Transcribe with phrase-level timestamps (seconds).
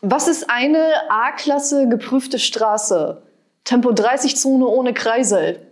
[0.00, 3.20] Was ist eine A-Klasse geprüfte Straße?
[3.64, 5.67] Tempo 30 Zone ohne Kreisel.